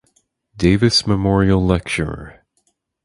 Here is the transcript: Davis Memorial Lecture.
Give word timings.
Davis 0.57 1.05
Memorial 1.05 1.63
Lecture. 1.63 2.43